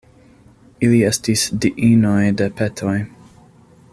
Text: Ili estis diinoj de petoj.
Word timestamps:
Ili 0.87 1.01
estis 1.09 1.43
diinoj 1.67 2.25
de 2.41 2.51
petoj. 2.61 2.97